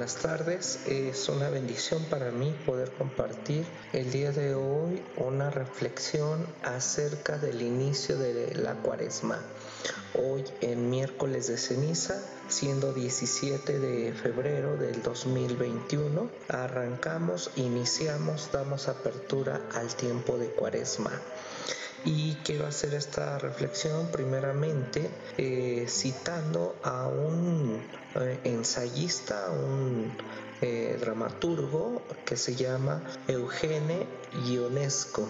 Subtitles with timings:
[0.00, 6.46] Buenas tardes, es una bendición para mí poder compartir el día de hoy una reflexión
[6.62, 9.38] acerca del inicio de la cuaresma.
[10.14, 12.18] Hoy en miércoles de ceniza,
[12.48, 21.12] siendo 17 de febrero del 2021, arrancamos, iniciamos, damos apertura al tiempo de cuaresma
[22.04, 27.82] y quiero hacer esta reflexión primeramente eh, citando a un
[28.16, 30.12] eh, ensayista, un
[30.62, 34.06] eh, dramaturgo que se llama Eugene
[34.46, 35.26] Ionesco.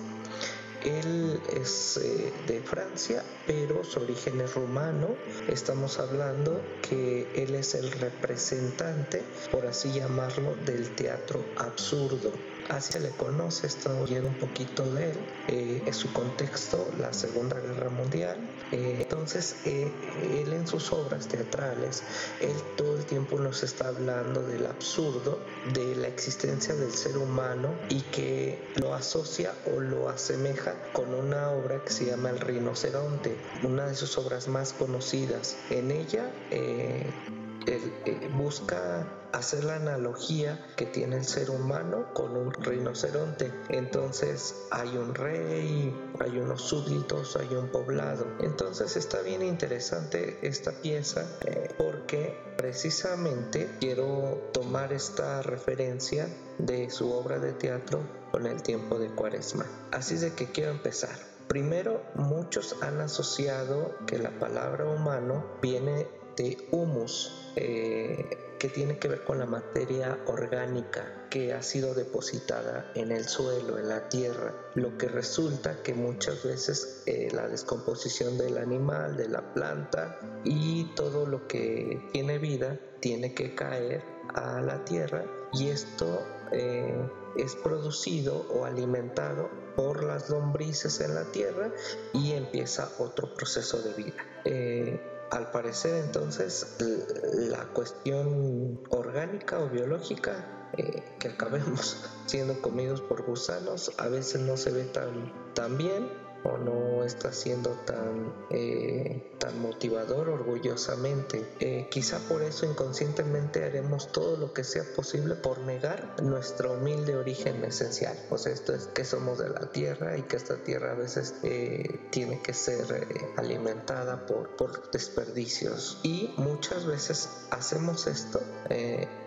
[0.83, 2.01] Él es
[2.47, 5.09] de Francia, pero su origen es rumano.
[5.47, 12.33] Estamos hablando que él es el representante, por así llamarlo, del teatro absurdo
[12.71, 17.13] así se le conoce, está oyendo un poquito de él, eh, en su contexto, la
[17.13, 18.39] Segunda Guerra Mundial.
[18.73, 22.03] Eh, entonces, eh, él en sus obras teatrales,
[22.41, 25.41] él todo el tiempo nos está hablando del absurdo,
[25.75, 31.51] de la existencia del ser humano y que lo asocia o lo asemeja con una
[31.51, 35.57] obra que se llama El rinoceronte, una de sus obras más conocidas.
[35.71, 42.53] En ella, él eh, busca hacer la analogía que tiene el ser humano con un
[42.53, 43.53] rinoceronte.
[43.69, 48.27] Entonces hay un rey, hay unos súbditos, hay un poblado.
[48.41, 57.11] Entonces está bien interesante esta pieza eh, porque precisamente quiero tomar esta referencia de su
[57.13, 59.67] obra de teatro con el tiempo de cuaresma.
[59.93, 61.31] Así de que quiero empezar.
[61.49, 68.25] Primero, muchos han asociado que la palabra humano viene de humus, eh,
[68.61, 73.79] que tiene que ver con la materia orgánica que ha sido depositada en el suelo,
[73.79, 79.29] en la tierra, lo que resulta que muchas veces eh, la descomposición del animal, de
[79.29, 84.03] la planta y todo lo que tiene vida tiene que caer
[84.35, 85.25] a la tierra
[85.55, 91.73] y esto eh, es producido o alimentado por las lombrices en la tierra
[92.13, 95.20] y empieza otro proceso de vida.
[95.31, 101.97] Al parecer entonces la cuestión orgánica o biológica eh, que acabemos
[102.27, 106.09] siendo comidos por gusanos a veces no se ve tan, tan bien
[106.45, 111.47] o no está siendo tan, eh, tan motivador orgullosamente.
[111.61, 117.17] Eh, quizá por eso inconscientemente haremos todo lo que sea posible por negar nuestro humilde
[117.17, 118.17] origen esencial.
[118.31, 121.35] O sea, esto es que somos de la tierra y que esta tierra a veces
[121.43, 123.07] eh, tiene que ser
[123.37, 125.99] alimentada por, por desperdicios.
[126.03, 128.41] Y muchas veces hacemos esto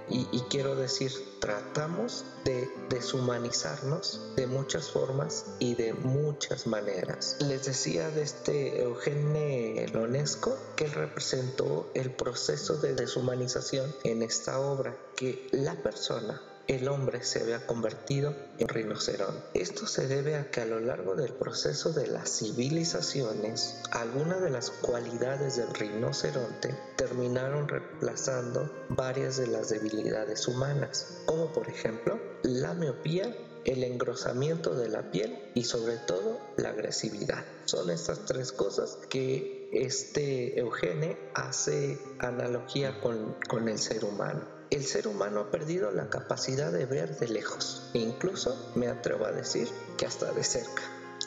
[0.09, 7.37] y, quiero decir, tratamos de deshumanizarnos de muchas formas y de muchas maneras.
[7.39, 14.95] Les decía de este Eugene Lonesco que representó el proceso de deshumanización en esta obra,
[15.15, 19.43] que la persona el hombre se había convertido en rinoceronte.
[19.53, 24.49] Esto se debe a que a lo largo del proceso de las civilizaciones, algunas de
[24.49, 32.73] las cualidades del rinoceronte terminaron reemplazando varias de las debilidades humanas, como por ejemplo la
[32.73, 33.35] miopía
[33.65, 37.45] el engrosamiento de la piel y sobre todo la agresividad.
[37.65, 44.85] Son estas tres cosas que este Eugene hace analogía con, con el ser humano el
[44.85, 49.67] ser humano ha perdido la capacidad de ver de lejos, incluso me atrevo a decir
[49.97, 50.81] que hasta de cerca.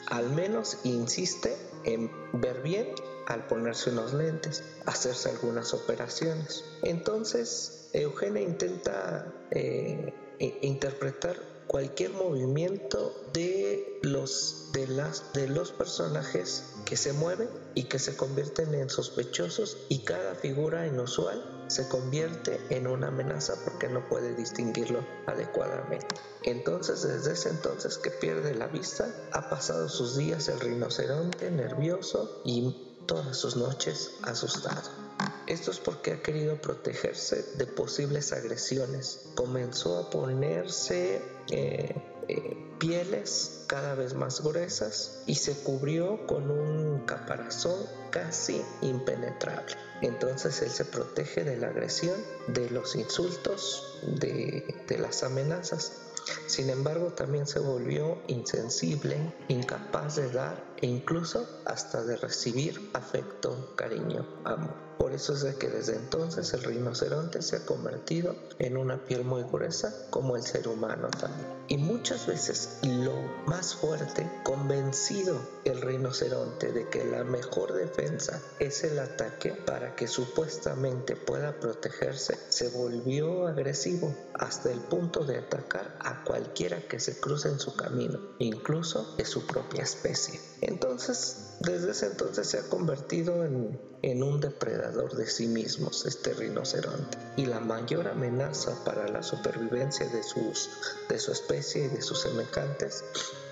[0.07, 2.87] Al menos insiste en ver bien
[3.25, 6.65] al ponerse unos lentes, hacerse algunas operaciones.
[6.83, 10.13] Entonces, Eugenia intenta eh,
[10.61, 11.37] interpretar
[11.67, 18.15] cualquier movimiento de los, de, las, de los personajes que se mueven y que se
[18.15, 24.33] convierten en sospechosos y cada figura inusual se convierte en una amenaza porque no puede
[24.35, 26.15] distinguirlo adecuadamente.
[26.43, 32.41] Entonces, desde ese entonces que pierde la vista, ha pasado sus días el rinoceronte nervioso
[32.45, 35.06] y todas sus noches asustado.
[35.47, 39.29] Esto es porque ha querido protegerse de posibles agresiones.
[39.35, 41.95] Comenzó a ponerse eh,
[42.27, 49.75] eh, pieles cada vez más gruesas y se cubrió con un caparazón casi impenetrable.
[50.01, 52.15] Entonces él se protege de la agresión,
[52.47, 55.93] de los insultos, de, de las amenazas.
[56.45, 63.73] Sin embargo, también se volvió insensible, incapaz de dar e incluso hasta de recibir afecto,
[63.75, 64.87] cariño, amor.
[64.97, 69.43] Por eso es que desde entonces el rinoceronte se ha convertido en una piel muy
[69.43, 71.47] gruesa como el ser humano también.
[71.67, 73.13] Y muchas veces lo
[73.45, 80.07] más fuerte, convencido el rinoceronte de que la mejor defensa es el ataque para que
[80.07, 87.19] supuestamente pueda protegerse, se volvió agresivo hasta el punto de atacar a cualquiera que se
[87.19, 90.39] cruce en su camino, incluso de su propia especie.
[90.67, 93.79] Entonces, desde ese entonces se ha convertido en,
[94.23, 97.17] un depredador de sí mismos, este rinoceronte.
[97.35, 100.21] Y la mayor amenaza para la supervivencia de,
[101.09, 103.03] de su especie y de sus semejantes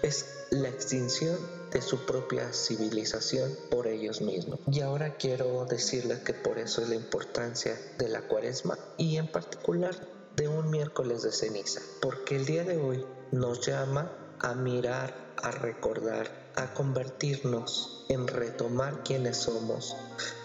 [0.02, 1.38] es la extinción
[1.72, 4.60] de su propia civilización por ellos mismos.
[4.72, 9.30] Y ahora quiero decirles que por eso es la importancia de la cuaresma y en
[9.32, 9.96] particular
[10.36, 15.52] de un miércoles de ceniza, porque el día de hoy nos llama a mirar, a
[15.52, 19.96] recordar, a convertirnos, en retomar quienes somos.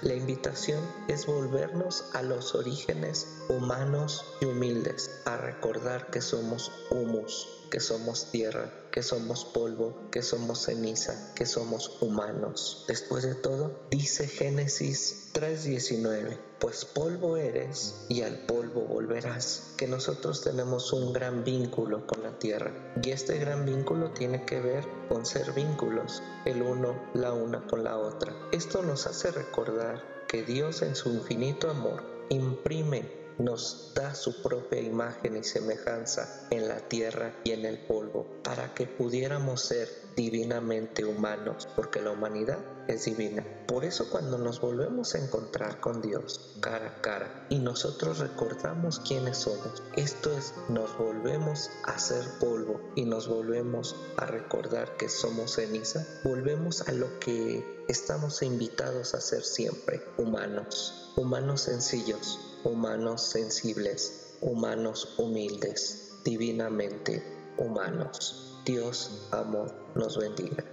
[0.03, 7.49] La invitación es volvernos a los orígenes humanos y humildes, a recordar que somos humus,
[7.71, 12.85] que somos tierra, que somos polvo, que somos ceniza, que somos humanos.
[12.89, 20.43] Después de todo, dice Génesis 3:19, pues polvo eres y al polvo volverás, que nosotros
[20.43, 22.73] tenemos un gran vínculo con la tierra
[23.03, 24.61] y este gran vínculo tiene que
[25.09, 28.35] con ser vínculos, el uno, la una con la otra.
[28.53, 34.81] Esto nos hace recordar que Dios en su infinito amor imprime nos da su propia
[34.81, 41.05] imagen y semejanza en la tierra y en el polvo, para que pudiéramos ser divinamente
[41.05, 43.45] humanos, porque la humanidad es divina.
[43.67, 49.01] Por eso cuando nos volvemos a encontrar con Dios cara a cara y nosotros recordamos
[49.01, 55.09] quiénes somos, esto es, nos volvemos a ser polvo y nos volvemos a recordar que
[55.09, 63.23] somos ceniza, volvemos a lo que estamos invitados a ser siempre, humanos, humanos sencillos, humanos
[63.23, 67.23] sensibles, humanos humildes, divinamente
[67.57, 68.61] humanos.
[68.65, 70.70] Dios, amor, nos bendiga.